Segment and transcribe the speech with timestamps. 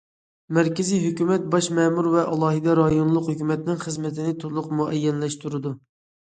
[0.57, 5.79] مەركىزىي ھۆكۈمەت باش مەمۇر ۋە ئالاھىدە رايونلۇق ھۆكۈمەتنىڭ خىزمىتىنى تولۇق مۇئەييەنلەشتۈرىدۇ.